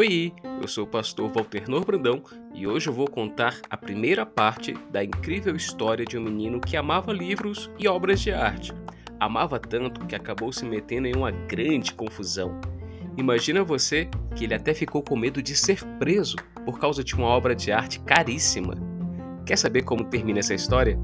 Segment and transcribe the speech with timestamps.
[0.00, 0.32] Oi,
[0.62, 2.22] eu sou o pastor Walter Brandão
[2.54, 6.74] e hoje eu vou contar a primeira parte da incrível história de um menino que
[6.74, 8.72] amava livros e obras de arte.
[9.20, 12.58] Amava tanto que acabou se metendo em uma grande confusão.
[13.18, 17.26] Imagina você que ele até ficou com medo de ser preso por causa de uma
[17.26, 18.72] obra de arte caríssima.
[19.44, 20.98] Quer saber como termina essa história?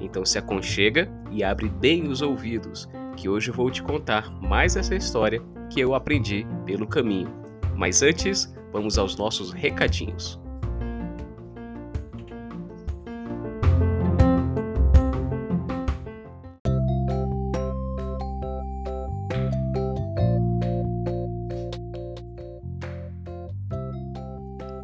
[0.00, 4.74] Então se aconchega e abre bem os ouvidos, que hoje eu vou te contar mais
[4.74, 5.40] essa história
[5.72, 7.39] que eu aprendi pelo caminho.
[7.80, 10.38] Mas antes, vamos aos nossos recadinhos.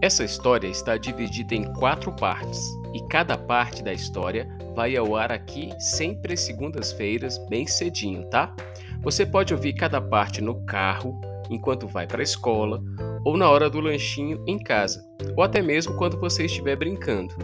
[0.01, 2.59] Essa história está dividida em quatro partes
[2.95, 8.57] e cada parte da história vai ao ar aqui sempre segundas-feiras, bem cedinho, tá?
[9.03, 12.83] Você pode ouvir cada parte no carro, enquanto vai para a escola,
[13.25, 15.05] ou na hora do lanchinho em casa,
[15.37, 17.35] ou até mesmo quando você estiver brincando.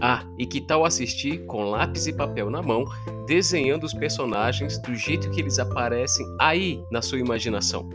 [0.00, 2.84] Ah, e que tal assistir com lápis e papel na mão,
[3.26, 7.88] desenhando os personagens do jeito que eles aparecem aí na sua imaginação?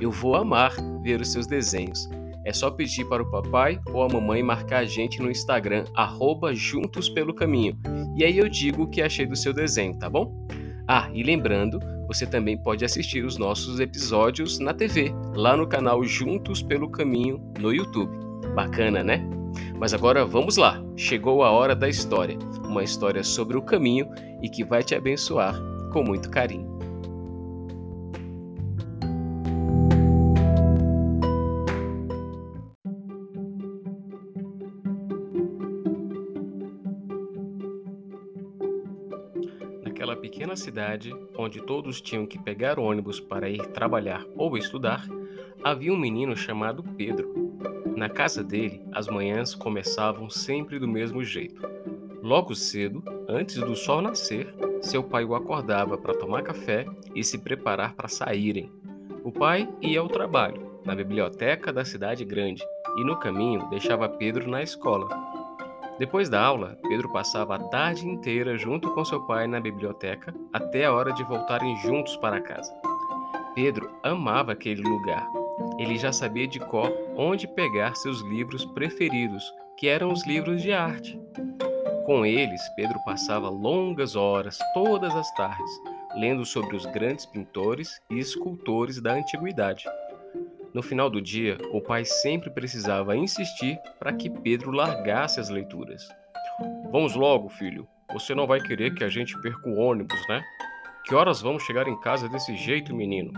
[0.00, 2.08] Eu vou amar ver os seus desenhos.
[2.44, 6.52] É só pedir para o papai ou a mamãe marcar a gente no Instagram, arroba
[6.52, 7.78] Juntos pelo Caminho.
[8.16, 10.46] E aí eu digo o que achei do seu desenho, tá bom?
[10.86, 16.04] Ah, e lembrando você também pode assistir os nossos episódios na TV, lá no canal
[16.04, 18.12] Juntos pelo Caminho no YouTube.
[18.54, 19.26] Bacana, né?
[19.78, 24.08] Mas agora vamos lá, chegou a hora da história, uma história sobre o caminho
[24.42, 25.54] e que vai te abençoar
[25.92, 26.73] com muito carinho.
[39.94, 45.06] Naquela pequena cidade, onde todos tinham que pegar ônibus para ir trabalhar ou estudar,
[45.62, 47.32] havia um menino chamado Pedro.
[47.96, 51.62] Na casa dele, as manhãs começavam sempre do mesmo jeito.
[52.20, 54.52] Logo cedo, antes do sol nascer,
[54.82, 56.84] seu pai o acordava para tomar café
[57.14, 58.72] e se preparar para saírem.
[59.22, 62.64] O pai ia ao trabalho, na biblioteca da cidade grande,
[62.96, 65.33] e no caminho deixava Pedro na escola,
[65.98, 70.84] depois da aula, Pedro passava a tarde inteira junto com seu pai na biblioteca até
[70.84, 72.72] a hora de voltarem juntos para casa.
[73.54, 75.26] Pedro amava aquele lugar.
[75.78, 79.44] Ele já sabia de cor onde pegar seus livros preferidos,
[79.76, 81.20] que eram os livros de arte.
[82.04, 85.70] Com eles, Pedro passava longas horas todas as tardes,
[86.16, 89.84] lendo sobre os grandes pintores e escultores da antiguidade.
[90.74, 96.08] No final do dia, o pai sempre precisava insistir para que Pedro largasse as leituras.
[96.90, 97.86] Vamos logo, filho.
[98.12, 100.42] Você não vai querer que a gente perca o ônibus, né?
[101.04, 103.32] Que horas vamos chegar em casa desse jeito, menino?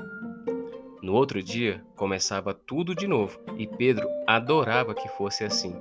[1.03, 5.77] No outro dia, começava tudo de novo e Pedro adorava que fosse assim.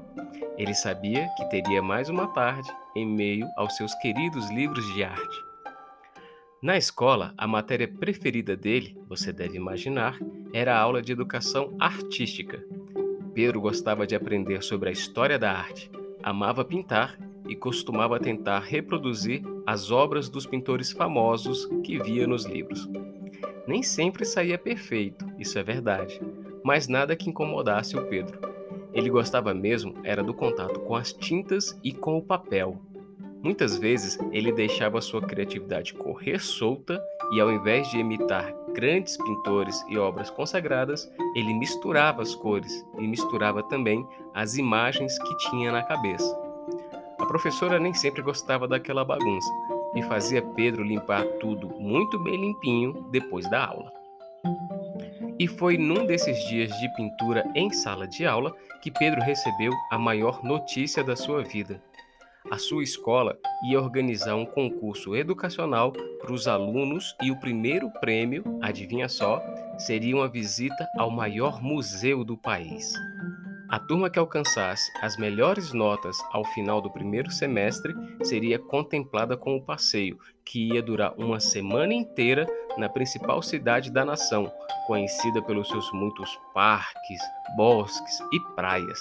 [0.58, 5.45] Ele sabia que teria mais uma tarde em meio aos seus queridos livros de arte.
[6.66, 10.18] Na escola, a matéria preferida dele, você deve imaginar,
[10.52, 12.66] era a aula de educação artística.
[13.36, 15.92] Pedro gostava de aprender sobre a história da arte,
[16.24, 22.90] amava pintar e costumava tentar reproduzir as obras dos pintores famosos que via nos livros.
[23.68, 26.20] Nem sempre saía perfeito, isso é verdade,
[26.64, 28.40] mas nada que incomodasse o Pedro.
[28.92, 32.82] Ele gostava mesmo era do contato com as tintas e com o papel,
[33.46, 37.00] Muitas vezes ele deixava sua criatividade correr solta
[37.32, 43.08] e, ao invés de imitar grandes pintores e obras consagradas, ele misturava as cores e
[43.08, 44.04] misturava também
[44.34, 46.36] as imagens que tinha na cabeça.
[47.20, 49.52] A professora nem sempre gostava daquela bagunça
[49.94, 53.94] e fazia Pedro limpar tudo muito bem limpinho depois da aula.
[55.38, 60.00] E foi num desses dias de pintura em sala de aula que Pedro recebeu a
[60.00, 61.80] maior notícia da sua vida
[62.52, 68.44] a sua escola ia organizar um concurso educacional para os alunos e o primeiro prêmio,
[68.62, 69.42] adivinha só,
[69.78, 72.94] seria uma visita ao maior museu do país.
[73.68, 77.94] A turma que alcançasse as melhores notas ao final do primeiro semestre
[78.24, 82.46] seria contemplada com o passeio, que ia durar uma semana inteira
[82.78, 84.52] na principal cidade da nação,
[84.86, 87.20] conhecida pelos seus muitos parques,
[87.58, 89.00] bosques e praias.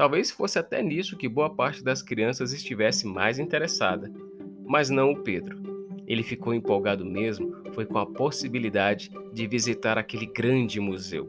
[0.00, 4.10] Talvez fosse até nisso que boa parte das crianças estivesse mais interessada,
[4.64, 5.58] mas não o Pedro.
[6.06, 11.28] Ele ficou empolgado mesmo foi com a possibilidade de visitar aquele grande museu.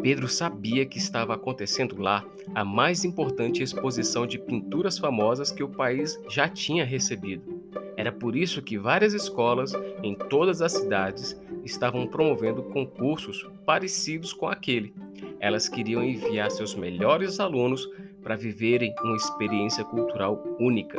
[0.00, 2.24] Pedro sabia que estava acontecendo lá
[2.54, 7.60] a mais importante exposição de pinturas famosas que o país já tinha recebido.
[7.94, 14.46] Era por isso que várias escolas em todas as cidades estavam promovendo concursos parecidos com
[14.46, 14.94] aquele.
[15.40, 17.88] Elas queriam enviar seus melhores alunos
[18.22, 20.98] para viverem uma experiência cultural única.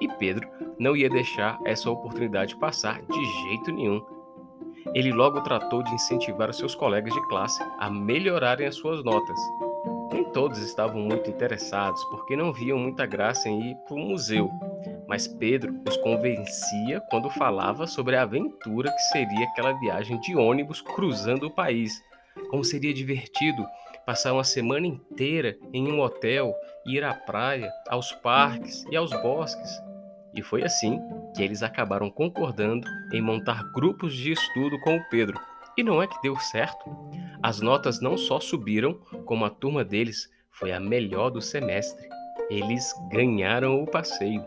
[0.00, 4.04] E Pedro não ia deixar essa oportunidade passar de jeito nenhum.
[4.94, 9.38] Ele logo tratou de incentivar os seus colegas de classe a melhorarem as suas notas.
[10.12, 14.50] Nem todos estavam muito interessados, porque não viam muita graça em ir para o museu,
[15.08, 20.80] mas Pedro os convencia quando falava sobre a aventura que seria aquela viagem de ônibus
[20.80, 22.02] cruzando o país.
[22.50, 23.64] Como seria divertido
[24.04, 26.54] passar uma semana inteira em um hotel,
[26.86, 29.80] ir à praia, aos parques e aos bosques.
[30.34, 30.98] E foi assim
[31.36, 35.38] que eles acabaram concordando em montar grupos de estudo com o Pedro.
[35.76, 36.84] E não é que deu certo.
[37.42, 38.94] As notas não só subiram,
[39.24, 42.08] como a turma deles foi a melhor do semestre.
[42.50, 44.44] Eles ganharam o passeio.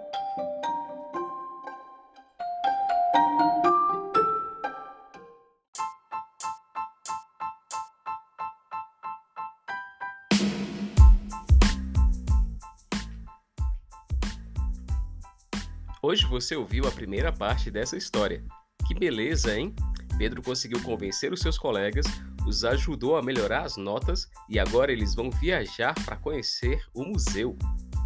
[16.08, 18.44] Hoje você ouviu a primeira parte dessa história.
[18.88, 19.74] Que beleza, hein?
[20.20, 22.06] Pedro conseguiu convencer os seus colegas,
[22.46, 27.58] os ajudou a melhorar as notas e agora eles vão viajar para conhecer o museu.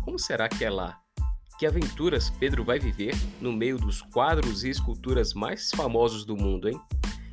[0.05, 0.97] Como será que é lá?
[1.59, 6.69] Que aventuras Pedro vai viver no meio dos quadros e esculturas mais famosos do mundo,
[6.69, 6.79] hein?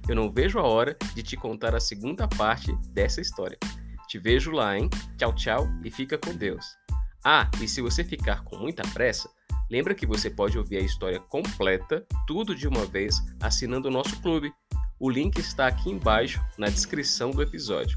[0.08, 3.56] Eu não vejo a hora de te contar a segunda parte dessa história.
[4.08, 4.90] Te vejo lá, hein?
[5.16, 6.66] Tchau, tchau e fica com Deus.
[7.24, 9.30] Ah, e se você ficar com muita pressa,
[9.70, 14.20] Lembra que você pode ouvir a história completa, tudo de uma vez, assinando o nosso
[14.22, 14.52] clube.
[14.98, 17.96] O link está aqui embaixo na descrição do episódio.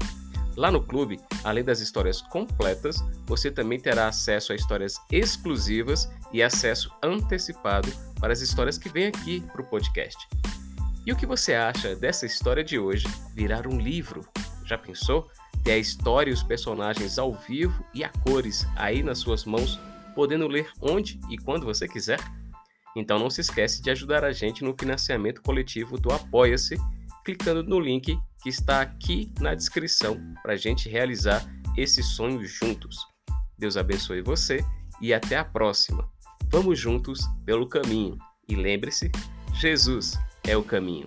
[0.56, 6.42] Lá no clube, além das histórias completas, você também terá acesso a histórias exclusivas e
[6.42, 7.88] acesso antecipado
[8.18, 10.28] para as histórias que vêm aqui para o podcast.
[11.06, 14.26] E o que você acha dessa história de hoje virar um livro?
[14.66, 15.30] Já pensou?
[15.64, 19.78] Ter a história e os personagens ao vivo e a cores aí nas suas mãos
[20.14, 22.18] podendo ler onde e quando você quiser.
[22.96, 26.76] Então não se esquece de ajudar a gente no financiamento coletivo do Apoia-se,
[27.24, 31.44] clicando no link que está aqui na descrição para a gente realizar
[31.76, 32.96] esse sonho juntos.
[33.58, 34.64] Deus abençoe você
[35.00, 36.08] e até a próxima.
[36.48, 38.18] Vamos juntos pelo caminho.
[38.48, 39.10] E lembre-se,
[39.54, 41.06] Jesus é o caminho.